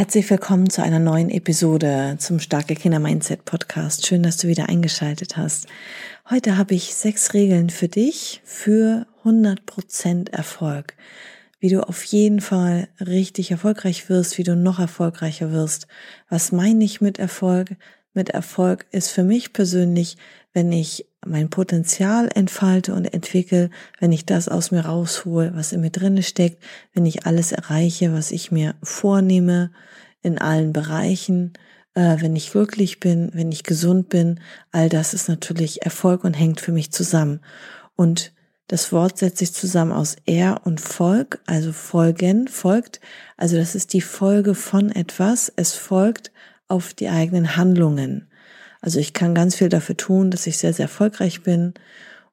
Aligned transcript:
Herzlich 0.00 0.30
willkommen 0.30 0.70
zu 0.70 0.82
einer 0.82 0.98
neuen 0.98 1.28
Episode 1.28 2.16
zum 2.18 2.40
Starke 2.40 2.74
Kinder 2.74 2.98
Mindset 2.98 3.44
Podcast. 3.44 4.06
Schön, 4.06 4.22
dass 4.22 4.38
du 4.38 4.48
wieder 4.48 4.70
eingeschaltet 4.70 5.36
hast. 5.36 5.66
Heute 6.30 6.56
habe 6.56 6.72
ich 6.72 6.94
sechs 6.94 7.34
Regeln 7.34 7.68
für 7.68 7.88
dich 7.88 8.40
für 8.42 9.06
100% 9.24 10.30
Erfolg. 10.30 10.94
Wie 11.58 11.68
du 11.68 11.86
auf 11.86 12.02
jeden 12.04 12.40
Fall 12.40 12.88
richtig 12.98 13.50
erfolgreich 13.50 14.08
wirst, 14.08 14.38
wie 14.38 14.42
du 14.42 14.56
noch 14.56 14.78
erfolgreicher 14.78 15.52
wirst. 15.52 15.86
Was 16.30 16.50
meine 16.50 16.82
ich 16.82 17.02
mit 17.02 17.18
Erfolg? 17.18 17.76
Mit 18.14 18.30
Erfolg 18.30 18.86
ist 18.92 19.10
für 19.10 19.22
mich 19.22 19.52
persönlich, 19.52 20.16
wenn 20.54 20.72
ich 20.72 21.09
mein 21.26 21.50
Potenzial 21.50 22.30
entfalte 22.34 22.94
und 22.94 23.04
entwickle, 23.04 23.70
wenn 23.98 24.12
ich 24.12 24.24
das 24.24 24.48
aus 24.48 24.70
mir 24.70 24.86
raushole, 24.86 25.52
was 25.54 25.72
in 25.72 25.82
mir 25.82 25.90
drinne 25.90 26.22
steckt, 26.22 26.62
wenn 26.94 27.04
ich 27.06 27.26
alles 27.26 27.52
erreiche, 27.52 28.12
was 28.12 28.30
ich 28.30 28.50
mir 28.50 28.74
vornehme 28.82 29.70
in 30.22 30.38
allen 30.38 30.72
Bereichen, 30.72 31.52
äh, 31.94 32.16
wenn 32.20 32.36
ich 32.36 32.52
glücklich 32.52 33.00
bin, 33.00 33.30
wenn 33.34 33.52
ich 33.52 33.64
gesund 33.64 34.08
bin, 34.08 34.40
all 34.72 34.88
das 34.88 35.14
ist 35.14 35.28
natürlich 35.28 35.82
Erfolg 35.82 36.24
und 36.24 36.34
hängt 36.34 36.60
für 36.60 36.72
mich 36.72 36.92
zusammen. 36.92 37.40
Und 37.96 38.32
das 38.66 38.92
Wort 38.92 39.18
setzt 39.18 39.38
sich 39.38 39.52
zusammen 39.52 39.92
aus 39.92 40.16
er 40.26 40.64
und 40.64 40.80
Volk, 40.80 41.40
also 41.46 41.72
folgen, 41.72 42.46
folgt. 42.46 43.00
Also 43.36 43.56
das 43.56 43.74
ist 43.74 43.92
die 43.92 44.00
Folge 44.00 44.54
von 44.54 44.92
etwas. 44.92 45.52
Es 45.56 45.74
folgt 45.74 46.30
auf 46.68 46.94
die 46.94 47.08
eigenen 47.08 47.56
Handlungen. 47.56 48.29
Also 48.80 48.98
ich 48.98 49.12
kann 49.12 49.34
ganz 49.34 49.54
viel 49.54 49.68
dafür 49.68 49.96
tun, 49.96 50.30
dass 50.30 50.46
ich 50.46 50.58
sehr, 50.58 50.72
sehr 50.72 50.84
erfolgreich 50.84 51.42
bin. 51.42 51.74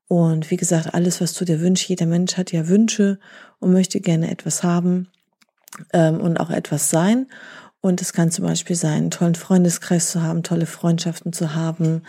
Und 0.07 0.49
wie 0.49 0.57
gesagt, 0.57 0.93
alles, 0.93 1.19
was 1.19 1.33
du 1.33 1.43
dir 1.43 1.59
wünschst, 1.59 1.89
jeder 1.89 2.05
Mensch 2.05 2.37
hat 2.37 2.51
ja 2.51 2.67
Wünsche 2.67 3.19
und 3.59 3.73
möchte 3.73 3.99
gerne 3.99 4.31
etwas 4.31 4.63
haben 4.63 5.09
ähm, 5.93 6.21
und 6.21 6.39
auch 6.39 6.49
etwas 6.49 6.89
sein. 6.89 7.27
Und 7.81 8.01
es 8.01 8.11
kann 8.11 8.31
zum 8.31 8.45
Beispiel 8.45 8.75
sein, 8.75 8.93
einen 8.93 9.11
tollen 9.11 9.35
Freundeskreis 9.35 10.11
zu 10.11 10.23
haben, 10.23 10.43
tolle 10.43 10.65
Freundschaften 10.65 11.31
zu 11.31 11.53
haben, 11.53 12.03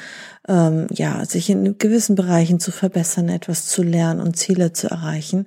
ähm, 0.49 0.87
ja, 0.91 1.25
sich 1.25 1.51
in 1.51 1.77
gewissen 1.77 2.15
Bereichen 2.15 2.59
zu 2.59 2.71
verbessern, 2.73 3.29
etwas 3.29 3.67
zu 3.67 3.83
lernen 3.83 4.21
und 4.21 4.37
Ziele 4.37 4.73
zu 4.73 4.89
erreichen. 4.89 5.47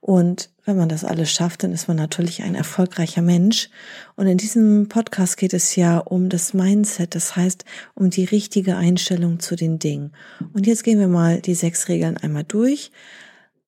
Und 0.00 0.50
wenn 0.64 0.76
man 0.76 0.88
das 0.88 1.04
alles 1.04 1.30
schafft, 1.30 1.62
dann 1.62 1.72
ist 1.72 1.88
man 1.88 1.96
natürlich 1.96 2.42
ein 2.42 2.54
erfolgreicher 2.54 3.22
Mensch. 3.22 3.68
Und 4.16 4.26
in 4.26 4.38
diesem 4.38 4.88
Podcast 4.88 5.36
geht 5.36 5.52
es 5.52 5.76
ja 5.76 5.98
um 5.98 6.28
das 6.28 6.54
Mindset, 6.54 7.14
das 7.14 7.36
heißt 7.36 7.64
um 7.94 8.10
die 8.10 8.24
richtige 8.24 8.76
Einstellung 8.76 9.40
zu 9.40 9.56
den 9.56 9.78
Dingen. 9.78 10.12
Und 10.54 10.66
jetzt 10.66 10.84
gehen 10.84 10.98
wir 10.98 11.08
mal 11.08 11.40
die 11.40 11.54
sechs 11.54 11.88
Regeln 11.88 12.16
einmal 12.16 12.44
durch. 12.44 12.90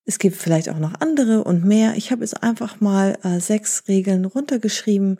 Es 0.06 0.18
gibt 0.18 0.36
vielleicht 0.36 0.68
auch 0.68 0.78
noch 0.78 1.00
andere 1.00 1.44
und 1.44 1.64
mehr. 1.64 1.96
Ich 1.96 2.12
habe 2.12 2.22
jetzt 2.22 2.42
einfach 2.42 2.80
mal 2.80 3.18
äh, 3.24 3.40
sechs 3.40 3.84
Regeln 3.88 4.24
runtergeschrieben, 4.24 5.18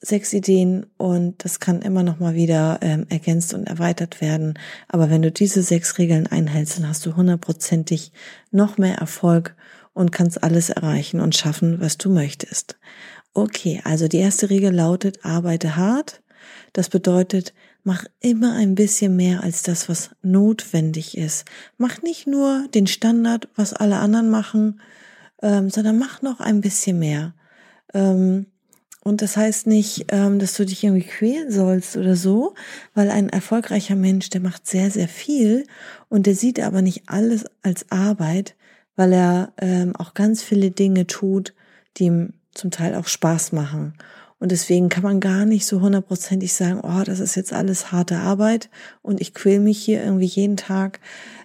sechs 0.00 0.32
Ideen 0.32 0.86
und 0.96 1.44
das 1.44 1.60
kann 1.60 1.82
immer 1.82 2.02
noch 2.02 2.18
mal 2.18 2.34
wieder 2.34 2.78
ähm, 2.82 3.06
ergänzt 3.08 3.54
und 3.54 3.68
erweitert 3.68 4.20
werden. 4.20 4.58
Aber 4.88 5.10
wenn 5.10 5.22
du 5.22 5.30
diese 5.30 5.62
sechs 5.62 5.98
Regeln 5.98 6.26
einhältst, 6.26 6.78
dann 6.78 6.88
hast 6.88 7.06
du 7.06 7.14
hundertprozentig 7.14 8.10
noch 8.50 8.78
mehr 8.78 8.96
Erfolg 8.96 9.54
und 9.94 10.12
kannst 10.12 10.42
alles 10.42 10.70
erreichen 10.70 11.20
und 11.20 11.36
schaffen, 11.36 11.80
was 11.80 11.98
du 11.98 12.10
möchtest. 12.10 12.78
Okay, 13.34 13.80
also 13.84 14.08
die 14.08 14.18
erste 14.18 14.50
Regel 14.50 14.72
lautet, 14.72 15.24
arbeite 15.24 15.76
hart. 15.76 16.22
Das 16.72 16.88
bedeutet, 16.88 17.54
mach 17.84 18.04
immer 18.20 18.54
ein 18.54 18.74
bisschen 18.74 19.16
mehr 19.16 19.42
als 19.42 19.62
das, 19.62 19.88
was 19.88 20.10
notwendig 20.22 21.16
ist. 21.16 21.44
Mach 21.78 22.02
nicht 22.02 22.26
nur 22.26 22.66
den 22.74 22.86
Standard, 22.86 23.48
was 23.56 23.72
alle 23.72 23.98
anderen 23.98 24.30
machen, 24.30 24.80
ähm, 25.42 25.70
sondern 25.70 25.98
mach 25.98 26.22
noch 26.22 26.40
ein 26.40 26.60
bisschen 26.60 26.98
mehr. 26.98 27.34
Ähm, 27.94 28.46
und 29.04 29.20
das 29.20 29.36
heißt 29.36 29.66
nicht, 29.66 30.06
ähm, 30.08 30.38
dass 30.38 30.54
du 30.54 30.64
dich 30.64 30.84
irgendwie 30.84 31.06
quälen 31.06 31.50
sollst 31.50 31.96
oder 31.96 32.14
so, 32.14 32.54
weil 32.94 33.10
ein 33.10 33.28
erfolgreicher 33.28 33.96
Mensch, 33.96 34.30
der 34.30 34.40
macht 34.40 34.66
sehr, 34.66 34.90
sehr 34.90 35.08
viel 35.08 35.66
und 36.08 36.26
der 36.26 36.36
sieht 36.36 36.60
aber 36.60 36.82
nicht 36.82 37.02
alles 37.06 37.44
als 37.62 37.90
Arbeit, 37.90 38.54
weil 38.96 39.12
er 39.12 39.52
ähm, 39.58 39.96
auch 39.96 40.14
ganz 40.14 40.42
viele 40.42 40.70
Dinge 40.70 41.06
tut, 41.06 41.54
die 41.96 42.04
ihm 42.04 42.32
zum 42.54 42.70
Teil 42.70 42.94
auch 42.94 43.06
Spaß 43.06 43.52
machen. 43.52 43.94
Und 44.42 44.50
deswegen 44.50 44.88
kann 44.88 45.04
man 45.04 45.20
gar 45.20 45.44
nicht 45.44 45.66
so 45.66 45.80
hundertprozentig 45.80 46.52
sagen, 46.52 46.80
oh, 46.82 47.04
das 47.04 47.20
ist 47.20 47.36
jetzt 47.36 47.52
alles 47.52 47.92
harte 47.92 48.16
Arbeit 48.16 48.70
und 49.00 49.20
ich 49.20 49.34
quäl 49.34 49.60
mich 49.60 49.78
hier 49.78 50.02
irgendwie 50.02 50.26
jeden 50.26 50.56
Tag. 50.56 50.98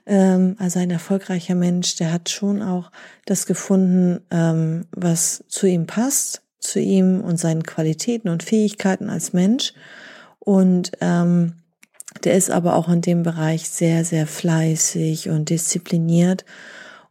Ähm, 0.07 0.55
also 0.57 0.79
ein 0.79 0.89
erfolgreicher 0.89 1.53
Mensch, 1.53 1.95
der 1.97 2.11
hat 2.11 2.29
schon 2.29 2.63
auch 2.63 2.91
das 3.27 3.45
gefunden, 3.45 4.21
ähm, 4.31 4.85
was 4.89 5.43
zu 5.47 5.67
ihm 5.67 5.85
passt, 5.85 6.41
zu 6.57 6.79
ihm 6.79 7.21
und 7.21 7.39
seinen 7.39 7.61
Qualitäten 7.61 8.29
und 8.29 8.41
Fähigkeiten 8.41 9.11
als 9.11 9.31
Mensch. 9.31 9.73
Und 10.39 10.93
ähm, 10.99 11.53
der 12.23 12.33
ist 12.33 12.49
aber 12.49 12.75
auch 12.75 12.89
in 12.89 13.01
dem 13.01 13.21
Bereich 13.21 13.69
sehr, 13.69 14.05
sehr 14.05 14.25
fleißig 14.25 15.29
und 15.29 15.51
diszipliniert 15.51 16.45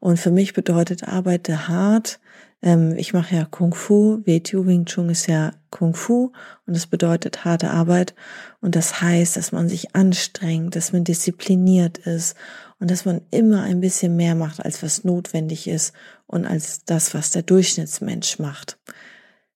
und 0.01 0.19
für 0.19 0.31
mich 0.31 0.53
bedeutet 0.53 1.05
arbeite 1.05 1.69
hart. 1.69 2.21
Ähm, 2.63 2.95
ich 2.97 3.13
mache 3.13 3.37
ja 3.37 3.45
Kung 3.45 3.75
Fu. 3.75 4.23
WTU 4.25 4.67
Wing 4.67 4.87
Chun 4.87 5.11
ist 5.11 5.27
ja 5.27 5.53
Kung 5.71 5.95
Fu 5.95 6.33
und 6.67 6.75
das 6.75 6.87
bedeutet 6.87 7.45
harte 7.45 7.71
Arbeit. 7.71 8.15
Und 8.61 8.77
das 8.77 9.01
heißt, 9.01 9.37
dass 9.37 9.53
man 9.53 9.69
sich 9.69 9.95
anstrengt, 9.95 10.77
dass 10.77 10.93
man 10.93 11.05
diszipliniert 11.05 11.99
ist 11.99 12.37
und 12.79 12.91
dass 12.91 13.05
man 13.05 13.23
immer 13.31 13.63
ein 13.63 13.81
bisschen 13.81 14.17
mehr 14.17 14.35
macht, 14.35 14.65
als 14.65 14.83
was 14.83 15.05
notwendig 15.05 15.69
ist 15.69 15.93
und 16.27 16.47
als 16.47 16.85
das, 16.85 17.15
was 17.15 17.31
der 17.31 17.43
Durchschnittsmensch 17.43 18.39
macht. 18.39 18.79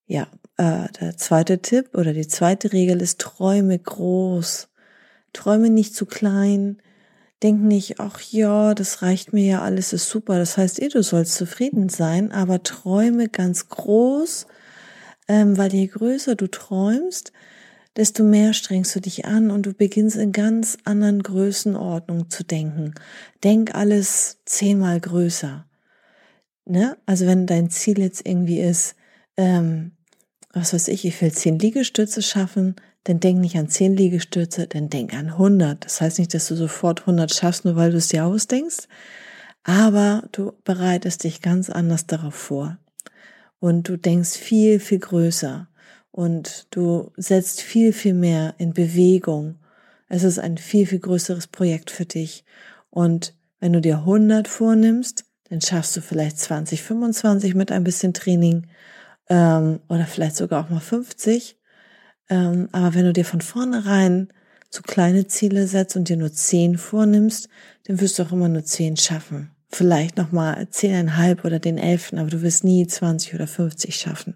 Ja, 0.06 0.26
äh, 0.56 0.88
der 1.00 1.16
zweite 1.16 1.60
Tipp 1.60 1.90
oder 1.94 2.12
die 2.12 2.26
zweite 2.26 2.72
Regel 2.72 3.00
ist, 3.00 3.20
träume 3.20 3.78
groß. 3.78 4.68
Träume 5.32 5.70
nicht 5.70 5.94
zu 5.94 6.06
klein, 6.06 6.82
Denk 7.42 7.62
nicht, 7.62 8.00
ach 8.00 8.20
ja, 8.20 8.74
das 8.74 9.00
reicht 9.00 9.32
mir 9.32 9.44
ja, 9.44 9.62
alles 9.62 9.92
ist 9.92 10.08
super. 10.08 10.38
Das 10.38 10.58
heißt 10.58 10.80
eh, 10.80 10.88
du 10.88 11.02
sollst 11.02 11.34
zufrieden 11.34 11.88
sein, 11.88 12.32
aber 12.32 12.62
träume 12.62 13.28
ganz 13.28 13.68
groß, 13.68 14.46
ähm, 15.28 15.56
weil 15.56 15.72
je 15.72 15.86
größer 15.86 16.34
du 16.34 16.48
träumst, 16.48 17.32
desto 17.96 18.24
mehr 18.24 18.52
strengst 18.52 18.94
du 18.94 19.00
dich 19.00 19.24
an 19.24 19.50
und 19.50 19.64
du 19.64 19.72
beginnst 19.72 20.16
in 20.16 20.32
ganz 20.32 20.76
anderen 20.84 21.22
Größenordnungen 21.22 22.30
zu 22.30 22.44
denken. 22.44 22.94
Denk 23.42 23.74
alles 23.74 24.38
zehnmal 24.44 25.00
größer. 25.00 25.66
Ne? 26.66 26.96
Also 27.06 27.26
wenn 27.26 27.46
dein 27.46 27.70
Ziel 27.70 27.98
jetzt 27.98 28.26
irgendwie 28.26 28.60
ist, 28.60 28.94
ähm, 29.36 29.92
was 30.52 30.72
weiß 30.72 30.88
ich, 30.88 31.04
ich 31.04 31.20
will 31.20 31.32
zehn 31.32 31.58
Liegestütze 31.58 32.22
schaffen, 32.22 32.76
dann 33.05 33.21
denk 33.21 33.41
nicht 33.41 33.56
an 33.56 33.69
zehn 33.69 33.97
Liegestütze, 33.97 34.66
dann 34.66 34.91
denk 34.91 35.15
an 35.15 35.28
100. 35.31 35.84
Das 35.84 36.00
heißt 36.00 36.19
nicht, 36.19 36.34
dass 36.34 36.49
du 36.49 36.55
sofort 36.55 37.00
100 37.00 37.34
schaffst, 37.34 37.65
nur 37.65 37.77
weil 37.77 37.91
du 37.91 37.97
es 37.97 38.09
dir 38.09 38.27
ausdenkst, 38.27 38.88
aber 39.62 40.25
du 40.33 40.53
bereitest 40.65 41.25
dich 41.25 41.41
ganz 41.41 41.71
anders 41.71 42.06
darauf 42.06 42.34
vor. 42.34 42.78
Und 43.59 43.88
du 43.88 43.97
denkst 43.97 44.31
viel, 44.31 44.81
viel 44.81 44.99
größer 44.99 45.69
und 46.11 46.66
du 46.71 47.12
setzt 47.16 47.61
viel, 47.61 47.93
viel 47.93 48.14
mehr 48.14 48.55
in 48.58 48.73
Bewegung. 48.73 49.58
Es 50.08 50.25
ist 50.25 50.38
ein 50.38 50.58
viel, 50.58 50.87
viel 50.87 50.99
größeres 50.99 51.46
Projekt 51.46 51.91
für 51.91 52.06
dich. 52.06 52.44
Und 52.91 53.35
wenn 53.61 53.73
du 53.73 53.81
dir 53.81 53.99
100 53.99 54.49
vornimmst, 54.49 55.25
dann 55.50 55.61
schaffst 55.61 55.96
du 55.96 56.00
vielleicht 56.00 56.38
20, 56.38 56.82
25 56.82 57.55
mit 57.55 57.70
ein 57.70 57.85
bisschen 57.85 58.14
Training 58.14 58.67
ähm, 59.29 59.81
oder 59.88 60.06
vielleicht 60.06 60.37
sogar 60.37 60.64
auch 60.64 60.70
mal 60.70 60.81
50. 60.81 61.59
Ähm, 62.31 62.69
aber 62.73 62.94
wenn 62.94 63.05
du 63.05 63.12
dir 63.12 63.25
von 63.25 63.41
vornherein 63.41 64.29
zu 64.71 64.82
kleine 64.82 65.27
Ziele 65.27 65.67
setzt 65.67 65.97
und 65.97 66.09
dir 66.09 66.17
nur 66.17 66.32
zehn 66.32 66.79
vornimmst, 66.79 67.49
dann 67.87 68.00
wirst 68.00 68.19
du 68.19 68.23
auch 68.23 68.32
immer 68.32 68.49
nur 68.49 68.65
zehn 68.65 68.97
schaffen. 68.97 69.50
Vielleicht 69.69 70.17
nochmal 70.17 70.69
zehneinhalb 70.71 71.44
oder 71.44 71.59
den 71.59 71.79
elften, 71.79 72.19
aber 72.19 72.31
du 72.31 72.43
wirst 72.43 72.65
nie 72.65 72.87
20 72.87 73.35
oder 73.35 73.47
50 73.47 73.94
schaffen. 73.97 74.35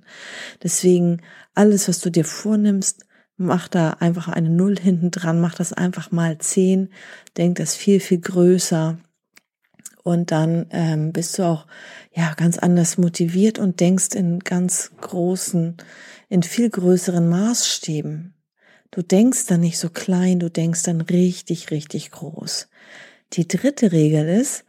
Deswegen 0.63 1.23
alles, 1.55 1.89
was 1.89 2.01
du 2.01 2.11
dir 2.11 2.25
vornimmst, 2.25 3.05
mach 3.37 3.69
da 3.69 3.91
einfach 4.01 4.29
eine 4.29 4.51
Null 4.51 4.79
hinten 4.79 5.11
dran, 5.11 5.41
mach 5.41 5.55
das 5.55 5.73
einfach 5.73 6.13
mal 6.13 6.39
zehn, 6.39 6.91
denk 7.37 7.57
das 7.57 7.75
viel, 7.75 8.01
viel 8.01 8.21
größer. 8.21 8.99
Und 10.05 10.31
dann 10.31 10.67
ähm, 10.71 11.13
bist 11.13 11.39
du 11.39 11.45
auch 11.45 11.67
ja 12.15 12.35
ganz 12.35 12.59
anders 12.59 12.99
motiviert 12.99 13.59
und 13.59 13.81
denkst 13.81 14.15
in 14.15 14.39
ganz 14.39 14.93
großen 15.01 15.79
in 16.29 16.43
viel 16.43 16.69
größeren 16.69 17.29
Maßstäben. 17.29 18.35
Du 18.91 19.03
denkst 19.03 19.47
dann 19.47 19.61
nicht 19.61 19.79
so 19.79 19.89
klein, 19.89 20.39
du 20.39 20.51
denkst 20.51 20.83
dann 20.85 21.01
richtig, 21.01 21.71
richtig 21.71 22.11
groß. 22.11 22.69
Die 23.33 23.49
dritte 23.49 23.93
Regel 23.93 24.29
ist, 24.29 24.65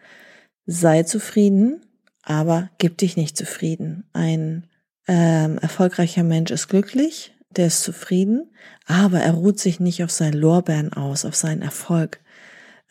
sei 0.65 1.03
zufrieden, 1.03 1.81
aber 2.23 2.69
gib 2.77 2.97
dich 2.97 3.17
nicht 3.17 3.38
zufrieden. 3.38 4.05
Ein 4.13 4.67
ähm, 5.07 5.57
erfolgreicher 5.57 6.23
Mensch 6.23 6.49
ist 6.49 6.69
glücklich, 6.69 7.35
der 7.51 7.67
ist 7.67 7.83
zufrieden, 7.83 8.49
aber 8.85 9.19
er 9.19 9.33
ruht 9.33 9.59
sich 9.59 9.79
nicht 9.79 10.03
auf 10.03 10.11
seinen 10.11 10.39
Lorbeeren 10.39 10.93
aus, 10.93 11.25
auf 11.25 11.35
seinen 11.35 11.61
Erfolg. 11.61 12.21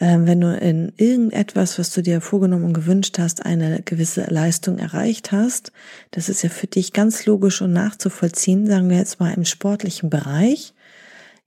Ähm, 0.00 0.26
wenn 0.26 0.40
du 0.40 0.56
in 0.56 0.92
irgendetwas, 0.96 1.78
was 1.78 1.92
du 1.92 2.02
dir 2.02 2.20
vorgenommen 2.20 2.64
und 2.64 2.72
gewünscht 2.72 3.18
hast, 3.18 3.46
eine 3.46 3.80
gewisse 3.82 4.24
Leistung 4.24 4.78
erreicht 4.78 5.30
hast, 5.30 5.70
das 6.10 6.28
ist 6.28 6.42
ja 6.42 6.48
für 6.48 6.66
dich 6.66 6.92
ganz 6.92 7.26
logisch 7.26 7.62
und 7.62 7.72
nachzuvollziehen, 7.72 8.66
sagen 8.66 8.90
wir 8.90 8.96
jetzt 8.96 9.20
mal 9.20 9.32
im 9.32 9.44
sportlichen 9.44 10.10
Bereich. 10.10 10.74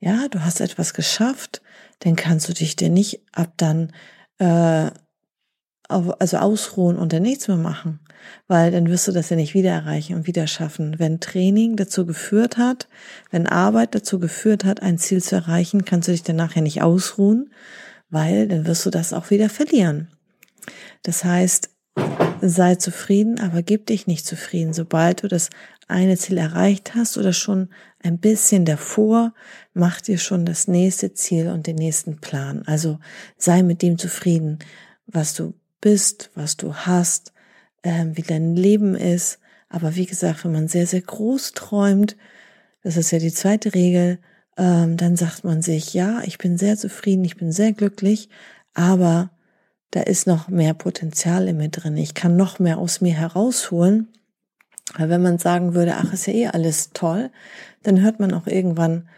Ja, 0.00 0.28
du 0.28 0.44
hast 0.44 0.60
etwas 0.60 0.94
geschafft, 0.94 1.60
dann 2.00 2.16
kannst 2.16 2.48
du 2.48 2.54
dich 2.54 2.76
dir 2.76 2.88
nicht 2.88 3.20
ab 3.32 3.52
dann 3.56 3.92
äh, 4.38 4.90
also 5.88 6.36
ausruhen 6.36 6.98
und 6.98 7.12
dann 7.12 7.22
nichts 7.22 7.48
mehr 7.48 7.56
machen, 7.56 8.00
weil 8.46 8.70
dann 8.70 8.88
wirst 8.88 9.08
du 9.08 9.12
das 9.12 9.30
ja 9.30 9.36
nicht 9.36 9.54
wieder 9.54 9.70
erreichen 9.70 10.16
und 10.16 10.26
wieder 10.26 10.46
schaffen. 10.46 10.98
Wenn 10.98 11.20
Training 11.20 11.76
dazu 11.76 12.04
geführt 12.04 12.58
hat, 12.58 12.88
wenn 13.30 13.46
Arbeit 13.46 13.94
dazu 13.94 14.18
geführt 14.18 14.64
hat, 14.64 14.82
ein 14.82 14.98
Ziel 14.98 15.22
zu 15.22 15.36
erreichen, 15.36 15.84
kannst 15.84 16.08
du 16.08 16.12
dich 16.12 16.22
dann 16.22 16.36
nachher 16.36 16.62
nicht 16.62 16.82
ausruhen, 16.82 17.50
weil 18.10 18.48
dann 18.48 18.66
wirst 18.66 18.86
du 18.86 18.90
das 18.90 19.12
auch 19.12 19.30
wieder 19.30 19.48
verlieren. 19.48 20.08
Das 21.02 21.24
heißt, 21.24 21.70
sei 22.40 22.76
zufrieden, 22.76 23.40
aber 23.40 23.62
gib 23.62 23.86
dich 23.86 24.06
nicht 24.06 24.26
zufrieden. 24.26 24.72
Sobald 24.72 25.22
du 25.22 25.28
das 25.28 25.50
eine 25.88 26.16
Ziel 26.16 26.38
erreicht 26.38 26.94
hast 26.94 27.16
oder 27.16 27.32
schon 27.32 27.68
ein 28.00 28.18
bisschen 28.18 28.64
davor, 28.64 29.34
mach 29.74 30.00
dir 30.00 30.18
schon 30.18 30.44
das 30.44 30.68
nächste 30.68 31.14
Ziel 31.14 31.48
und 31.48 31.66
den 31.66 31.76
nächsten 31.76 32.20
Plan. 32.20 32.62
Also 32.66 32.98
sei 33.36 33.62
mit 33.62 33.82
dem 33.82 33.98
zufrieden, 33.98 34.58
was 35.06 35.34
du 35.34 35.54
bist, 35.80 36.30
was 36.34 36.56
du 36.56 36.74
hast, 36.74 37.32
äh, 37.82 38.06
wie 38.12 38.22
dein 38.22 38.54
Leben 38.54 38.94
ist. 38.94 39.38
Aber 39.68 39.96
wie 39.96 40.06
gesagt, 40.06 40.44
wenn 40.44 40.52
man 40.52 40.68
sehr, 40.68 40.86
sehr 40.86 41.02
groß 41.02 41.52
träumt, 41.52 42.16
das 42.82 42.96
ist 42.96 43.10
ja 43.10 43.18
die 43.18 43.32
zweite 43.32 43.74
Regel, 43.74 44.18
ähm, 44.58 44.96
dann 44.96 45.16
sagt 45.16 45.44
man 45.44 45.62
sich, 45.62 45.94
ja, 45.94 46.20
ich 46.24 46.36
bin 46.36 46.58
sehr 46.58 46.76
zufrieden, 46.76 47.24
ich 47.24 47.36
bin 47.36 47.52
sehr 47.52 47.72
glücklich, 47.72 48.28
aber 48.74 49.30
da 49.92 50.00
ist 50.02 50.26
noch 50.26 50.48
mehr 50.48 50.74
Potenzial 50.74 51.48
in 51.48 51.56
mir 51.56 51.70
drin. 51.70 51.96
Ich 51.96 52.12
kann 52.12 52.36
noch 52.36 52.58
mehr 52.58 52.78
aus 52.78 53.00
mir 53.00 53.14
herausholen. 53.14 54.08
Weil 54.96 55.08
wenn 55.10 55.22
man 55.22 55.38
sagen 55.38 55.74
würde, 55.74 55.94
ach, 55.96 56.12
ist 56.12 56.26
ja 56.26 56.32
eh 56.34 56.46
alles 56.48 56.90
toll, 56.92 57.30
dann 57.82 58.02
hört 58.02 58.20
man 58.20 58.32
auch 58.34 58.46
irgendwann, 58.46 59.08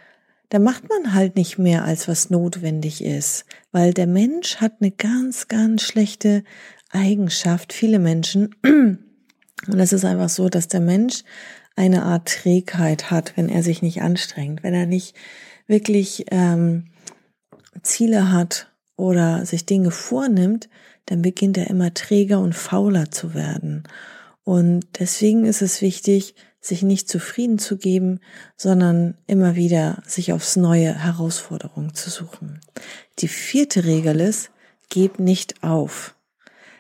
da 0.49 0.59
macht 0.59 0.89
man 0.89 1.15
halt 1.15 1.37
nicht 1.37 1.59
mehr, 1.59 1.85
als 1.85 2.09
was 2.09 2.29
notwendig 2.31 3.05
ist. 3.05 3.47
Weil 3.73 3.95
der 3.95 4.07
Mensch 4.07 4.57
hat 4.57 4.75
eine 4.81 4.91
ganz, 4.91 5.49
ganz 5.49 5.83
schlechte 5.83 6.45
Eigenschaft, 6.91 7.73
viele 7.73 7.99
Menschen. 7.99 8.55
Und 8.63 9.79
es 9.79 9.93
ist 9.93 10.05
einfach 10.05 10.29
so, 10.29 10.49
dass 10.49 10.69
der 10.69 10.81
Mensch 10.81 11.23
eine 11.81 12.03
Art 12.03 12.29
Trägheit 12.29 13.11
hat, 13.11 13.39
wenn 13.39 13.49
er 13.49 13.63
sich 13.63 13.81
nicht 13.81 14.03
anstrengt, 14.03 14.63
wenn 14.63 14.75
er 14.75 14.85
nicht 14.85 15.17
wirklich 15.67 16.27
ähm, 16.31 16.91
Ziele 17.83 18.31
hat 18.31 18.71
oder 18.97 19.47
sich 19.47 19.65
Dinge 19.65 19.91
vornimmt, 19.91 20.69
dann 21.07 21.23
beginnt 21.23 21.57
er 21.57 21.69
immer 21.69 21.95
träger 21.95 22.39
und 22.41 22.55
fauler 22.55 23.11
zu 23.11 23.33
werden. 23.33 23.85
Und 24.45 24.85
deswegen 24.99 25.47
ist 25.47 25.63
es 25.63 25.81
wichtig, 25.81 26.35
sich 26.61 26.83
nicht 26.83 27.09
zufrieden 27.09 27.59
zu 27.59 27.79
geben, 27.79 28.21
sondern 28.59 29.17
immer 29.27 29.55
wieder 29.55 30.03
sich 30.07 30.35
aufs 30.35 30.57
neue 30.57 30.93
Herausforderungen 30.93 31.95
zu 31.95 32.11
suchen. 32.11 32.61
Die 33.21 33.29
vierte 33.29 33.87
Regel 33.87 34.21
ist, 34.21 34.51
gib 34.91 35.19
nicht 35.19 35.63
auf. 35.63 36.15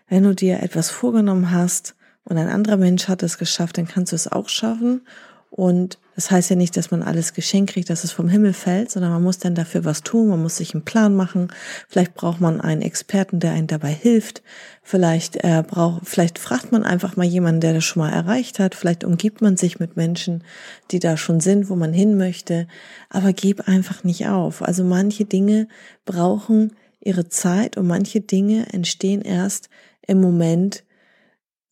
Wenn 0.08 0.25
du 0.25 0.35
dir 0.35 0.61
etwas 0.62 0.91
vorgenommen 0.91 1.53
hast 1.53 1.94
und 2.31 2.38
ein 2.38 2.49
anderer 2.49 2.77
Mensch 2.77 3.09
hat 3.09 3.25
es 3.25 3.38
geschafft, 3.38 3.77
dann 3.77 3.88
kannst 3.88 4.12
du 4.12 4.17
es 4.17 4.31
auch 4.31 4.49
schaffen. 4.49 5.03
Und 5.50 5.99
das 6.15 6.31
heißt 6.31 6.50
ja 6.50 6.55
nicht, 6.55 6.77
dass 6.77 6.93
man 6.93 7.03
alles 7.03 7.35
geschenkt 7.35 7.73
kriegt, 7.73 7.91
dass 7.91 8.05
es 8.05 8.12
vom 8.12 8.29
Himmel 8.29 8.53
fällt, 8.53 8.88
sondern 8.88 9.11
man 9.11 9.23
muss 9.25 9.38
dann 9.38 9.56
dafür 9.56 9.85
was 9.85 10.05
tun, 10.05 10.29
man 10.29 10.41
muss 10.41 10.59
sich 10.59 10.73
einen 10.73 10.85
Plan 10.85 11.17
machen. 11.17 11.49
Vielleicht 11.88 12.15
braucht 12.15 12.41
man 12.41 12.61
einen 12.61 12.82
Experten, 12.82 13.41
der 13.41 13.50
einen 13.50 13.67
dabei 13.67 13.91
hilft. 13.91 14.44
Vielleicht 14.85 15.43
äh, 15.43 15.65
braucht, 15.67 16.06
vielleicht 16.06 16.38
fragt 16.38 16.71
man 16.71 16.85
einfach 16.85 17.17
mal 17.17 17.27
jemanden, 17.27 17.61
der 17.62 17.75
das 17.75 17.85
schon 17.85 18.00
mal 18.00 18.12
erreicht 18.12 18.61
hat. 18.61 18.77
Vielleicht 18.77 19.03
umgibt 19.03 19.41
man 19.41 19.56
sich 19.56 19.81
mit 19.81 19.97
Menschen, 19.97 20.44
die 20.93 21.00
da 21.00 21.17
schon 21.17 21.41
sind, 21.41 21.69
wo 21.69 21.75
man 21.75 21.93
hin 21.93 22.17
möchte. 22.17 22.69
Aber 23.09 23.32
gib 23.32 23.67
einfach 23.67 24.05
nicht 24.05 24.29
auf. 24.29 24.62
Also 24.62 24.85
manche 24.85 25.25
Dinge 25.25 25.67
brauchen 26.05 26.77
ihre 27.00 27.29
Zeit 27.29 27.77
und 27.77 27.88
manche 27.88 28.21
Dinge 28.21 28.73
entstehen 28.73 29.23
erst 29.23 29.69
im 30.06 30.21
Moment, 30.21 30.85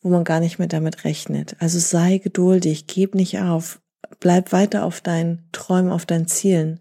wo 0.03 0.09
man 0.09 0.25
gar 0.25 0.41
nicht 0.41 0.59
mehr 0.59 0.69
damit 0.69 1.05
rechnet. 1.05 1.57
Also 1.59 1.79
sei 1.79 2.19
geduldig, 2.19 2.87
gib 2.87 3.15
nicht 3.15 3.39
auf, 3.41 3.81
bleib 4.21 4.53
weiter 4.53 4.85
auf 4.85 5.01
deinen 5.01 5.49
Träumen, 5.53 5.91
auf 5.91 6.07
deinen 6.07 6.29
Zielen 6.29 6.81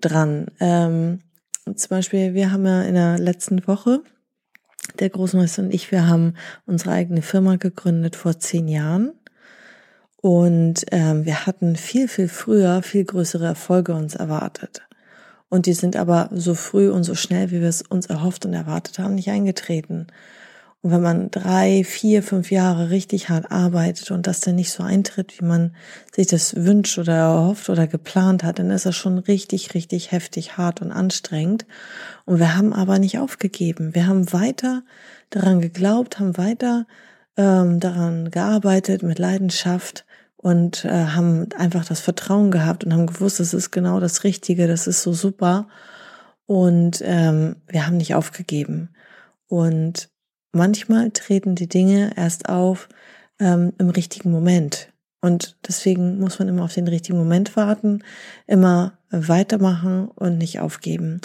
dran. 0.00 0.46
Ähm, 0.60 1.20
zum 1.64 1.88
Beispiel, 1.88 2.34
wir 2.34 2.50
haben 2.52 2.66
ja 2.66 2.82
in 2.82 2.94
der 2.94 3.18
letzten 3.18 3.66
Woche, 3.66 4.02
der 4.98 5.10
Großmeister 5.10 5.62
und 5.62 5.72
ich, 5.72 5.92
wir 5.92 6.08
haben 6.08 6.34
unsere 6.66 6.90
eigene 6.90 7.22
Firma 7.22 7.56
gegründet 7.56 8.16
vor 8.16 8.38
zehn 8.38 8.68
Jahren. 8.68 9.12
Und 10.20 10.84
ähm, 10.92 11.24
wir 11.24 11.46
hatten 11.46 11.74
viel, 11.74 12.06
viel 12.06 12.28
früher 12.28 12.82
viel 12.82 13.04
größere 13.04 13.46
Erfolge 13.46 13.94
uns 13.94 14.14
erwartet. 14.14 14.82
Und 15.48 15.66
die 15.66 15.72
sind 15.72 15.96
aber 15.96 16.30
so 16.32 16.54
früh 16.54 16.90
und 16.90 17.04
so 17.04 17.14
schnell, 17.14 17.50
wie 17.50 17.60
wir 17.60 17.68
es 17.68 17.82
uns 17.82 18.06
erhofft 18.06 18.46
und 18.46 18.54
erwartet 18.54 18.98
haben, 18.98 19.16
nicht 19.16 19.30
eingetreten. 19.30 20.06
Und 20.82 20.90
wenn 20.90 21.00
man 21.00 21.30
drei, 21.30 21.84
vier, 21.84 22.24
fünf 22.24 22.50
Jahre 22.50 22.90
richtig 22.90 23.28
hart 23.28 23.52
arbeitet 23.52 24.10
und 24.10 24.26
das 24.26 24.40
dann 24.40 24.56
nicht 24.56 24.72
so 24.72 24.82
eintritt, 24.82 25.40
wie 25.40 25.44
man 25.44 25.76
sich 26.12 26.26
das 26.26 26.56
wünscht 26.56 26.98
oder 26.98 27.14
erhofft 27.14 27.70
oder 27.70 27.86
geplant 27.86 28.42
hat, 28.42 28.58
dann 28.58 28.70
ist 28.70 28.84
das 28.84 28.96
schon 28.96 29.18
richtig, 29.18 29.74
richtig 29.74 30.10
heftig, 30.10 30.56
hart 30.56 30.82
und 30.82 30.90
anstrengend. 30.90 31.66
Und 32.24 32.40
wir 32.40 32.56
haben 32.56 32.72
aber 32.72 32.98
nicht 32.98 33.18
aufgegeben. 33.20 33.94
Wir 33.94 34.08
haben 34.08 34.32
weiter 34.32 34.82
daran 35.30 35.60
geglaubt, 35.60 36.18
haben 36.18 36.36
weiter 36.36 36.86
ähm, 37.36 37.78
daran 37.78 38.32
gearbeitet 38.32 39.04
mit 39.04 39.20
Leidenschaft 39.20 40.04
und 40.36 40.84
äh, 40.84 41.06
haben 41.06 41.48
einfach 41.56 41.84
das 41.84 42.00
Vertrauen 42.00 42.50
gehabt 42.50 42.82
und 42.82 42.92
haben 42.92 43.06
gewusst, 43.06 43.38
das 43.38 43.54
ist 43.54 43.70
genau 43.70 44.00
das 44.00 44.24
Richtige, 44.24 44.66
das 44.66 44.88
ist 44.88 45.02
so 45.02 45.12
super. 45.12 45.68
Und 46.46 47.00
ähm, 47.04 47.62
wir 47.68 47.86
haben 47.86 47.96
nicht 47.98 48.16
aufgegeben. 48.16 48.90
Und 49.46 50.10
manchmal 50.52 51.10
treten 51.10 51.54
die 51.54 51.68
Dinge 51.68 52.12
erst 52.16 52.48
auf 52.48 52.88
ähm, 53.40 53.72
im 53.78 53.90
richtigen 53.90 54.30
Moment. 54.30 54.88
Und 55.20 55.56
deswegen 55.66 56.18
muss 56.18 56.38
man 56.38 56.48
immer 56.48 56.64
auf 56.64 56.74
den 56.74 56.88
richtigen 56.88 57.16
Moment 57.16 57.56
warten, 57.56 58.02
immer 58.46 58.98
weitermachen 59.10 60.08
und 60.08 60.38
nicht 60.38 60.60
aufgeben. 60.60 61.20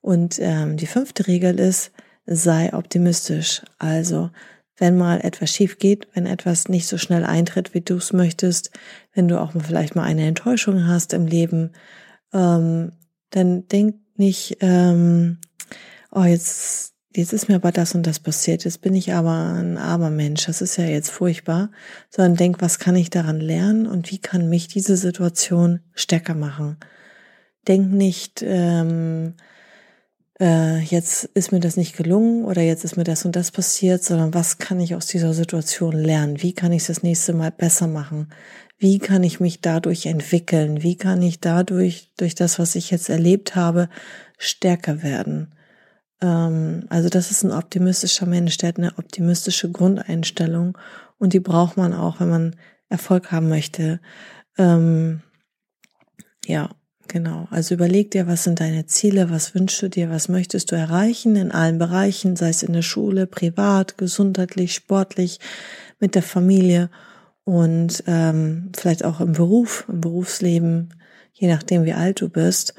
Und 0.00 0.38
ähm, 0.40 0.76
die 0.76 0.86
fünfte 0.86 1.26
Regel 1.26 1.60
ist, 1.60 1.92
sei 2.26 2.72
optimistisch. 2.74 3.62
Also, 3.78 4.30
wenn 4.76 4.96
mal 4.96 5.20
etwas 5.20 5.50
schief 5.50 5.78
geht, 5.78 6.08
wenn 6.14 6.26
etwas 6.26 6.68
nicht 6.68 6.86
so 6.86 6.98
schnell 6.98 7.24
eintritt, 7.24 7.74
wie 7.74 7.80
du 7.80 7.96
es 7.96 8.12
möchtest, 8.12 8.70
wenn 9.12 9.28
du 9.28 9.40
auch 9.40 9.54
mal 9.54 9.64
vielleicht 9.64 9.96
mal 9.96 10.04
eine 10.04 10.26
Enttäuschung 10.26 10.86
hast 10.86 11.12
im 11.12 11.26
Leben, 11.26 11.72
ähm, 12.32 12.92
dann 13.30 13.66
denk 13.68 13.96
nicht, 14.16 14.58
ähm, 14.60 15.38
oh, 16.10 16.24
jetzt 16.24 16.94
jetzt 17.18 17.32
ist 17.32 17.48
mir 17.48 17.56
aber 17.56 17.72
das 17.72 17.94
und 17.94 18.06
das 18.06 18.18
passiert, 18.18 18.64
jetzt 18.64 18.80
bin 18.80 18.94
ich 18.94 19.12
aber 19.12 19.54
ein 19.54 19.76
armer 19.76 20.10
Mensch, 20.10 20.46
das 20.46 20.62
ist 20.62 20.76
ja 20.76 20.84
jetzt 20.84 21.10
furchtbar, 21.10 21.70
sondern 22.08 22.36
denk, 22.36 22.60
was 22.60 22.78
kann 22.78 22.96
ich 22.96 23.10
daran 23.10 23.40
lernen 23.40 23.86
und 23.86 24.10
wie 24.10 24.18
kann 24.18 24.48
mich 24.48 24.68
diese 24.68 24.96
Situation 24.96 25.80
stärker 25.94 26.34
machen. 26.34 26.78
Denk 27.66 27.92
nicht, 27.92 28.42
ähm, 28.46 29.34
äh, 30.40 30.78
jetzt 30.80 31.24
ist 31.34 31.52
mir 31.52 31.60
das 31.60 31.76
nicht 31.76 31.96
gelungen 31.96 32.44
oder 32.44 32.62
jetzt 32.62 32.84
ist 32.84 32.96
mir 32.96 33.04
das 33.04 33.24
und 33.24 33.34
das 33.36 33.50
passiert, 33.50 34.04
sondern 34.04 34.32
was 34.34 34.58
kann 34.58 34.80
ich 34.80 34.94
aus 34.94 35.06
dieser 35.06 35.34
Situation 35.34 35.92
lernen? 35.92 36.42
Wie 36.42 36.52
kann 36.52 36.72
ich 36.72 36.82
es 36.82 36.86
das 36.86 37.02
nächste 37.02 37.32
Mal 37.32 37.50
besser 37.50 37.88
machen? 37.88 38.28
Wie 38.78 39.00
kann 39.00 39.24
ich 39.24 39.40
mich 39.40 39.60
dadurch 39.60 40.06
entwickeln? 40.06 40.82
Wie 40.82 40.96
kann 40.96 41.20
ich 41.20 41.40
dadurch, 41.40 42.12
durch 42.16 42.36
das, 42.36 42.60
was 42.60 42.76
ich 42.76 42.90
jetzt 42.90 43.08
erlebt 43.08 43.56
habe, 43.56 43.88
stärker 44.38 45.02
werden? 45.02 45.52
Ähm, 46.20 46.84
also 46.88 47.08
das 47.08 47.30
ist 47.30 47.44
ein 47.44 47.52
optimistischer 47.52 48.26
Mensch, 48.26 48.56
der 48.58 48.70
hat 48.70 48.78
eine 48.78 48.96
optimistische 48.98 49.70
Grundeinstellung 49.70 50.76
und 51.18 51.32
die 51.32 51.40
braucht 51.40 51.76
man 51.76 51.92
auch, 51.92 52.20
wenn 52.20 52.30
man 52.30 52.56
Erfolg 52.88 53.30
haben 53.32 53.48
möchte. 53.48 54.00
Ähm, 54.56 55.22
ja, 56.46 56.70
genau. 57.06 57.46
Also 57.50 57.74
überleg 57.74 58.10
dir, 58.10 58.26
was 58.26 58.44
sind 58.44 58.60
deine 58.60 58.86
Ziele, 58.86 59.30
was 59.30 59.54
wünschst 59.54 59.82
du 59.82 59.88
dir, 59.88 60.10
was 60.10 60.28
möchtest 60.28 60.72
du 60.72 60.76
erreichen 60.76 61.36
in 61.36 61.52
allen 61.52 61.78
Bereichen, 61.78 62.36
sei 62.36 62.48
es 62.50 62.62
in 62.62 62.72
der 62.72 62.82
Schule, 62.82 63.26
privat, 63.26 63.98
gesundheitlich, 63.98 64.74
sportlich, 64.74 65.40
mit 66.00 66.14
der 66.14 66.22
Familie 66.22 66.90
und 67.44 68.04
ähm, 68.06 68.70
vielleicht 68.76 69.04
auch 69.04 69.20
im 69.20 69.32
Beruf, 69.32 69.86
im 69.88 70.00
Berufsleben, 70.00 70.94
je 71.32 71.48
nachdem 71.48 71.84
wie 71.84 71.94
alt 71.94 72.20
du 72.20 72.28
bist. 72.28 72.74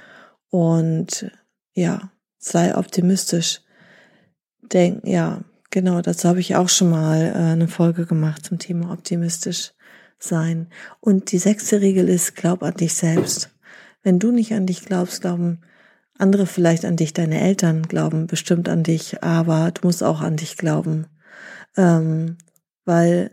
Und 0.49 1.31
ja, 1.73 2.11
sei 2.39 2.75
optimistisch. 2.75 3.61
Denk, 4.61 5.05
ja, 5.05 5.41
genau, 5.69 6.01
dazu 6.01 6.27
habe 6.27 6.39
ich 6.39 6.55
auch 6.55 6.69
schon 6.69 6.89
mal 6.89 7.21
äh, 7.21 7.51
eine 7.51 7.67
Folge 7.67 8.05
gemacht 8.05 8.45
zum 8.45 8.57
Thema 8.57 8.91
optimistisch 8.91 9.73
sein. 10.17 10.67
Und 10.99 11.31
die 11.31 11.37
sechste 11.37 11.81
Regel 11.81 12.09
ist, 12.09 12.35
glaub 12.35 12.63
an 12.63 12.75
dich 12.75 12.93
selbst. 12.93 13.51
Wenn 14.01 14.19
du 14.19 14.31
nicht 14.31 14.53
an 14.53 14.65
dich 14.65 14.85
glaubst, 14.85 15.21
glauben 15.21 15.59
andere 16.17 16.45
vielleicht 16.45 16.85
an 16.85 16.97
dich, 16.97 17.13
deine 17.13 17.39
Eltern 17.39 17.83
glauben 17.83 18.27
bestimmt 18.27 18.67
an 18.67 18.83
dich, 18.83 19.23
aber 19.23 19.71
du 19.71 19.87
musst 19.87 20.03
auch 20.03 20.21
an 20.21 20.35
dich 20.35 20.57
glauben. 20.57 21.07
Ähm, 21.77 22.37
weil 22.83 23.31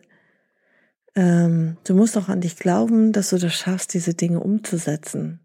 ähm, 1.16 1.78
du 1.84 1.94
musst 1.94 2.16
auch 2.16 2.28
an 2.28 2.40
dich 2.40 2.56
glauben, 2.56 3.12
dass 3.12 3.30
du 3.30 3.38
das 3.38 3.54
schaffst, 3.54 3.94
diese 3.94 4.14
Dinge 4.14 4.40
umzusetzen. 4.40 5.40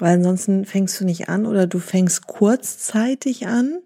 Weil 0.00 0.16
ansonsten 0.16 0.64
fängst 0.64 0.98
du 1.00 1.04
nicht 1.04 1.28
an 1.28 1.46
oder 1.46 1.66
du 1.66 1.78
fängst 1.78 2.26
kurzzeitig 2.26 3.46
an. 3.46 3.78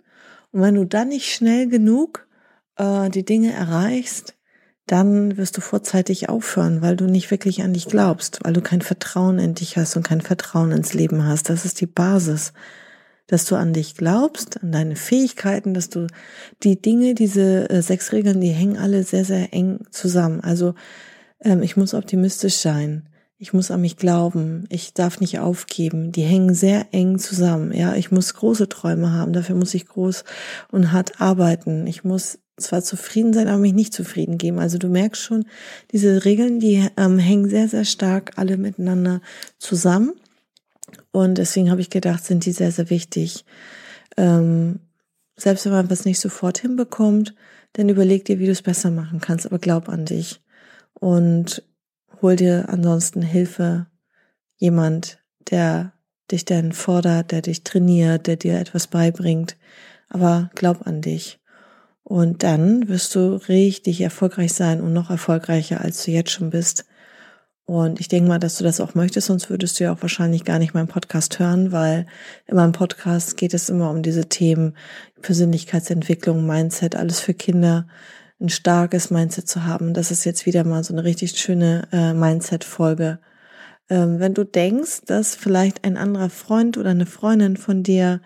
Und 0.52 0.62
wenn 0.62 0.76
du 0.76 0.84
dann 0.84 1.08
nicht 1.08 1.34
schnell 1.34 1.68
genug 1.68 2.26
äh, 2.76 3.10
die 3.10 3.24
Dinge 3.24 3.52
erreichst, 3.52 4.34
dann 4.86 5.36
wirst 5.36 5.56
du 5.56 5.60
vorzeitig 5.60 6.28
aufhören, 6.28 6.82
weil 6.82 6.94
du 6.94 7.06
nicht 7.06 7.30
wirklich 7.30 7.62
an 7.62 7.72
dich 7.72 7.86
glaubst, 7.86 8.38
weil 8.42 8.52
du 8.52 8.60
kein 8.60 8.82
Vertrauen 8.82 9.38
in 9.38 9.54
dich 9.54 9.76
hast 9.76 9.96
und 9.96 10.06
kein 10.06 10.20
Vertrauen 10.20 10.72
ins 10.72 10.94
Leben 10.94 11.26
hast. 11.26 11.48
Das 11.48 11.64
ist 11.64 11.80
die 11.80 11.86
Basis, 11.86 12.52
dass 13.26 13.46
du 13.46 13.56
an 13.56 13.72
dich 13.72 13.96
glaubst, 13.96 14.62
an 14.62 14.70
deine 14.70 14.94
Fähigkeiten, 14.96 15.74
dass 15.74 15.88
du 15.88 16.06
die 16.62 16.80
Dinge, 16.80 17.14
diese 17.14 17.68
äh, 17.70 17.82
sechs 17.82 18.12
Regeln, 18.12 18.40
die 18.40 18.50
hängen 18.50 18.76
alle 18.76 19.02
sehr, 19.02 19.24
sehr 19.24 19.52
eng 19.52 19.80
zusammen. 19.90 20.42
Also 20.42 20.74
ähm, 21.40 21.62
ich 21.62 21.76
muss 21.76 21.94
optimistisch 21.94 22.56
sein. 22.56 23.08
Ich 23.38 23.52
muss 23.52 23.70
an 23.70 23.80
mich 23.80 23.96
glauben. 23.96 24.64
Ich 24.68 24.94
darf 24.94 25.20
nicht 25.20 25.38
aufgeben. 25.40 26.12
Die 26.12 26.22
hängen 26.22 26.54
sehr 26.54 26.86
eng 26.92 27.18
zusammen. 27.18 27.72
Ja, 27.72 27.94
ich 27.96 28.10
muss 28.10 28.34
große 28.34 28.68
Träume 28.68 29.12
haben. 29.12 29.32
Dafür 29.32 29.56
muss 29.56 29.74
ich 29.74 29.86
groß 29.86 30.24
und 30.70 30.92
hart 30.92 31.20
arbeiten. 31.20 31.86
Ich 31.86 32.04
muss 32.04 32.38
zwar 32.56 32.82
zufrieden 32.82 33.32
sein, 33.32 33.48
aber 33.48 33.58
mich 33.58 33.72
nicht 33.72 33.92
zufrieden 33.92 34.38
geben. 34.38 34.60
Also 34.60 34.78
du 34.78 34.88
merkst 34.88 35.20
schon, 35.20 35.46
diese 35.90 36.24
Regeln, 36.24 36.60
die 36.60 36.88
ähm, 36.96 37.18
hängen 37.18 37.48
sehr, 37.50 37.68
sehr 37.68 37.84
stark 37.84 38.32
alle 38.36 38.56
miteinander 38.56 39.20
zusammen. 39.58 40.12
Und 41.10 41.38
deswegen 41.38 41.70
habe 41.70 41.80
ich 41.80 41.90
gedacht, 41.90 42.24
sind 42.24 42.44
die 42.46 42.52
sehr, 42.52 42.70
sehr 42.70 42.90
wichtig. 42.90 43.44
Ähm, 44.16 44.78
selbst 45.36 45.64
wenn 45.64 45.72
man 45.72 45.90
was 45.90 46.04
nicht 46.04 46.20
sofort 46.20 46.58
hinbekommt, 46.58 47.34
dann 47.72 47.88
überleg 47.88 48.24
dir, 48.24 48.38
wie 48.38 48.46
du 48.46 48.52
es 48.52 48.62
besser 48.62 48.92
machen 48.92 49.20
kannst, 49.20 49.46
aber 49.46 49.58
glaub 49.58 49.88
an 49.88 50.04
dich 50.04 50.40
und 50.94 51.64
hol 52.24 52.36
dir 52.36 52.70
ansonsten 52.70 53.20
Hilfe, 53.20 53.86
jemand, 54.56 55.18
der 55.50 55.92
dich 56.32 56.46
dann 56.46 56.72
fordert, 56.72 57.32
der 57.32 57.42
dich 57.42 57.64
trainiert, 57.64 58.26
der 58.26 58.36
dir 58.36 58.58
etwas 58.58 58.86
beibringt, 58.86 59.58
aber 60.08 60.50
glaub 60.54 60.86
an 60.86 61.02
dich. 61.02 61.38
Und 62.02 62.42
dann 62.42 62.88
wirst 62.88 63.14
du 63.14 63.34
richtig 63.46 64.00
erfolgreich 64.00 64.54
sein 64.54 64.80
und 64.80 64.94
noch 64.94 65.10
erfolgreicher, 65.10 65.82
als 65.82 66.02
du 66.02 66.12
jetzt 66.12 66.30
schon 66.30 66.48
bist. 66.48 66.86
Und 67.66 68.00
ich 68.00 68.08
denke 68.08 68.30
mal, 68.30 68.38
dass 68.38 68.56
du 68.56 68.64
das 68.64 68.80
auch 68.80 68.94
möchtest, 68.94 69.26
sonst 69.26 69.50
würdest 69.50 69.78
du 69.78 69.84
ja 69.84 69.92
auch 69.92 70.00
wahrscheinlich 70.00 70.44
gar 70.44 70.58
nicht 70.58 70.72
meinen 70.72 70.88
Podcast 70.88 71.38
hören, 71.38 71.72
weil 71.72 72.06
in 72.46 72.56
meinem 72.56 72.72
Podcast 72.72 73.36
geht 73.36 73.52
es 73.52 73.68
immer 73.68 73.90
um 73.90 74.02
diese 74.02 74.30
Themen 74.30 74.78
Persönlichkeitsentwicklung, 75.20 76.46
Mindset, 76.46 76.96
alles 76.96 77.20
für 77.20 77.34
Kinder, 77.34 77.86
ein 78.44 78.48
starkes 78.50 79.10
Mindset 79.10 79.48
zu 79.48 79.64
haben. 79.64 79.94
Das 79.94 80.10
ist 80.10 80.24
jetzt 80.24 80.46
wieder 80.46 80.64
mal 80.64 80.84
so 80.84 80.94
eine 80.94 81.04
richtig 81.04 81.38
schöne 81.38 81.88
äh, 81.92 82.12
Mindset-Folge. 82.12 83.18
Ähm, 83.88 84.18
wenn 84.20 84.34
du 84.34 84.44
denkst, 84.44 85.02
dass 85.06 85.34
vielleicht 85.34 85.84
ein 85.84 85.96
anderer 85.96 86.30
Freund 86.30 86.78
oder 86.78 86.90
eine 86.90 87.06
Freundin 87.06 87.56
von 87.56 87.82
dir 87.82 88.20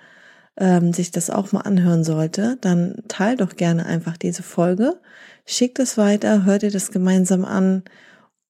ähm, 0.56 0.92
sich 0.92 1.10
das 1.10 1.30
auch 1.30 1.52
mal 1.52 1.60
anhören 1.62 2.04
sollte, 2.04 2.58
dann 2.60 3.02
teil 3.08 3.36
doch 3.36 3.56
gerne 3.56 3.86
einfach 3.86 4.16
diese 4.16 4.42
Folge, 4.42 5.00
schick 5.46 5.74
das 5.76 5.96
weiter, 5.96 6.44
hör 6.44 6.58
dir 6.58 6.70
das 6.70 6.90
gemeinsam 6.90 7.44
an 7.44 7.84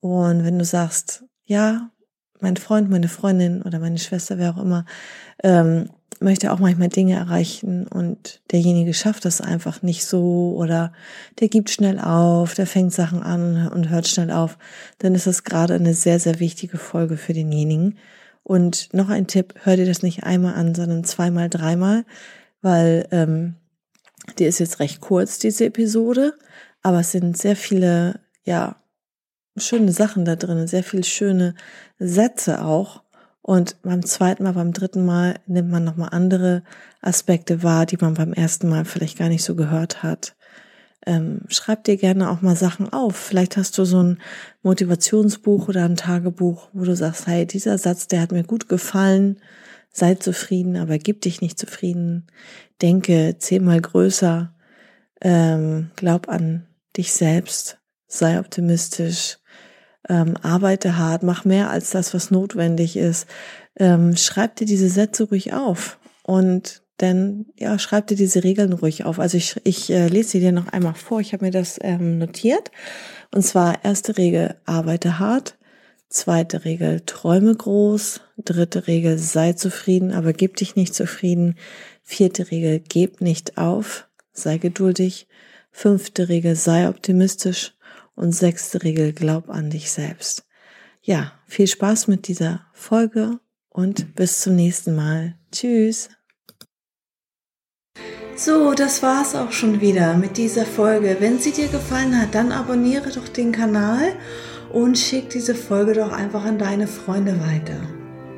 und 0.01 0.45
wenn 0.45 0.59
du 0.59 0.65
sagst, 0.65 1.25
ja, 1.45 1.91
mein 2.41 2.57
Freund, 2.57 2.91
meine 2.91 3.09
Freundin 3.09 3.63
oder 3.63 3.79
meine 3.79 3.99
Schwester, 3.99 4.39
wer 4.39 4.51
auch 4.51 4.63
immer, 4.63 4.85
ähm, 5.43 5.89
möchte 6.21 6.53
auch 6.53 6.59
manchmal 6.59 6.89
Dinge 6.89 7.15
erreichen 7.15 7.87
und 7.87 8.41
derjenige 8.51 8.93
schafft 8.93 9.25
das 9.25 9.41
einfach 9.41 9.83
nicht 9.83 10.05
so 10.05 10.55
oder 10.57 10.93
der 11.39 11.49
gibt 11.49 11.71
schnell 11.71 12.01
auf, 12.01 12.55
der 12.55 12.67
fängt 12.67 12.93
Sachen 12.93 13.23
an 13.23 13.69
und 13.69 13.89
hört 13.89 14.09
schnell 14.09 14.31
auf, 14.31 14.59
dann 14.99 15.15
ist 15.15 15.27
das 15.27 15.45
gerade 15.45 15.75
eine 15.75 15.95
sehr, 15.95 16.19
sehr 16.19 16.41
wichtige 16.41 16.79
Folge 16.79 17.17
für 17.17 17.35
denjenigen. 17.35 17.99
Und 18.43 18.89
noch 18.93 19.11
ein 19.11 19.27
Tipp, 19.27 19.55
hör 19.63 19.77
dir 19.77 19.87
das 19.87 20.03
nicht 20.03 20.25
einmal 20.25 20.55
an, 20.55 20.75
sondern 20.75 21.05
zweimal, 21.05 21.51
dreimal, 21.51 22.05
weil 22.63 23.07
ähm, 23.11 23.57
die 24.39 24.45
ist 24.45 24.59
jetzt 24.59 24.81
recht 24.81 25.01
kurz, 25.01 25.39
diese 25.39 25.67
Episode, 25.67 26.35
aber 26.83 27.01
es 27.01 27.13
sind 27.13 27.37
sehr 27.37 27.57
viele, 27.57 28.21
ja, 28.45 28.77
schöne 29.61 29.93
Sachen 29.93 30.25
da 30.25 30.37
drin, 30.37 30.67
sehr 30.67 30.83
viele 30.85 31.05
schöne 31.05 31.55
Sätze 31.99 32.65
auch. 32.65 33.03
Und 33.43 33.81
beim 33.83 34.05
zweiten 34.05 34.43
Mal, 34.43 34.53
beim 34.53 34.73
dritten 34.73 35.07
Mal 35.07 35.37
nimmt 35.47 35.71
man 35.71 35.85
nochmal 35.85 36.11
andere 36.13 36.63
Aspekte 37.01 37.63
wahr, 37.63 37.87
die 37.87 37.97
man 37.97 38.15
beim 38.15 38.33
ersten 38.35 38.69
Mal 38.69 38.85
vielleicht 38.85 39.19
gar 39.19 39.29
nicht 39.29 39.43
so 39.43 39.55
gehört 39.55 40.03
hat. 40.03 40.37
Ähm, 41.07 41.41
schreib 41.49 41.85
dir 41.85 41.97
gerne 41.97 42.31
auch 42.31 42.43
mal 42.43 42.57
Sachen 42.57 42.93
auf. 42.93 43.17
Vielleicht 43.17 43.57
hast 43.57 43.79
du 43.79 43.87
so 43.87 44.03
ein 44.03 44.19
Motivationsbuch 44.63 45.69
oder 45.69 45.87
ein 45.87 45.97
Tagebuch, 45.97 46.69
wo 46.75 46.85
du 46.85 46.95
sagst, 46.95 47.27
hey, 47.27 47.47
dieser 47.47 47.79
Satz, 47.79 48.09
der 48.09 48.21
hat 48.21 48.33
mir 48.33 48.45
gut 48.45 48.69
gefallen. 48.69 49.41
Sei 49.91 50.17
zufrieden, 50.17 50.77
aber 50.77 50.99
gib 50.99 51.23
dich 51.23 51.41
nicht 51.41 51.59
zufrieden. 51.59 52.27
Denke 52.83 53.37
zehnmal 53.39 53.81
größer. 53.81 54.53
Ähm, 55.23 55.91
glaub 55.97 56.29
an 56.29 56.67
dich 56.97 57.13
selbst. 57.15 57.79
Sei 58.07 58.39
optimistisch 58.39 59.38
ähm, 60.09 60.37
arbeite 60.43 60.97
hart, 60.97 61.23
mach 61.23 61.45
mehr 61.45 61.71
als 61.71 61.91
das, 61.91 62.15
was 62.15 62.31
notwendig 62.31 62.97
ist. 62.97 63.27
Ähm, 63.77 64.17
schreib 64.17 64.57
dir 64.57 64.67
diese 64.67 64.89
Sätze 64.89 65.25
ruhig 65.25 65.53
auf 65.53 65.99
und 66.23 66.83
dann 66.99 67.47
ja, 67.57 67.79
schreib 67.79 68.09
dir 68.09 68.17
diese 68.17 68.43
Regeln 68.43 68.73
ruhig 68.73 69.05
auf. 69.05 69.21
Also 69.21 69.37
ich, 69.37 69.57
ich 69.65 69.89
äh, 69.91 70.09
lese 70.09 70.31
sie 70.31 70.41
dir 70.41 70.53
noch 70.53 70.69
einmal 70.69 70.95
vor. 70.95 71.21
Ich 71.21 71.33
habe 71.33 71.45
mir 71.45 71.53
das 71.53 71.79
ähm, 71.81 72.19
notiert. 72.19 72.73
Und 73.33 73.43
zwar 73.43 73.85
erste 73.85 74.19
Regel, 74.19 74.57
arbeite 74.67 75.19
hart. 75.21 75.57
Zweite 76.09 76.65
Regel, 76.65 77.03
träume 77.07 77.55
groß. 77.55 78.21
Dritte 78.37 78.89
Regel, 78.89 79.17
sei 79.19 79.53
zufrieden, 79.53 80.13
aber 80.13 80.33
gib 80.33 80.57
dich 80.57 80.75
nicht 80.75 80.95
zufrieden. 80.95 81.55
Vierte 82.03 82.51
Regel, 82.51 82.81
geb 82.81 83.21
nicht 83.21 83.59
auf, 83.59 84.09
sei 84.33 84.59
geduldig. 84.59 85.29
Fünfte 85.71 86.29
Regel, 86.29 86.57
sei 86.57 86.89
optimistisch. 86.89 87.75
Und 88.19 88.33
sechste 88.33 88.83
Regel, 88.83 89.13
glaub 89.13 89.49
an 89.49 89.71
dich 89.71 89.93
selbst. 89.93 90.45
Ja, 91.03 91.35
viel 91.47 91.69
Spaß 91.69 92.09
mit 92.09 92.27
dieser 92.27 92.67
Folge 92.73 93.39
und 93.69 94.17
bis 94.17 94.41
zum 94.41 94.57
nächsten 94.57 94.97
Mal. 94.97 95.37
Tschüss. 95.53 96.09
So, 98.35 98.75
das 98.75 99.05
war's 99.05 99.37
auch 99.37 99.53
schon 99.53 99.81
wieder 99.81 100.17
mit 100.17 100.37
dieser 100.37 100.67
Folge. 100.67 101.19
Wenn 101.21 101.39
sie 101.39 101.53
dir 101.53 101.69
gefallen 101.69 102.21
hat, 102.21 102.35
dann 102.35 102.51
abonniere 102.51 103.11
doch 103.11 103.29
den 103.29 103.53
Kanal 103.53 104.17
und 104.73 104.99
schick 104.99 105.31
diese 105.31 105.55
Folge 105.55 105.93
doch 105.93 106.11
einfach 106.11 106.45
an 106.45 106.59
deine 106.59 106.89
Freunde 106.89 107.39
weiter. 107.41 107.81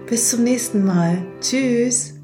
Bis 0.06 0.28
zum 0.28 0.44
nächsten 0.44 0.84
Mal. 0.84 1.26
Tschüss. 1.40 2.19